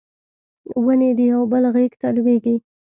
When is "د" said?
1.17-1.19